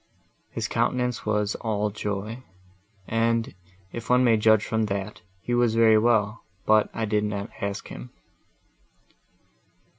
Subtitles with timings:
[0.49, 2.41] His countenance was all joy,
[3.07, 3.53] and,
[3.91, 7.87] if one may judge from that, he was very well; but I did not ask
[7.89, 8.09] him."